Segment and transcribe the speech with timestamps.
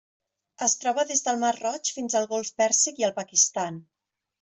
[0.67, 3.83] Es troba des del Mar Roig fins al Golf Pèrsic i el Pakistan.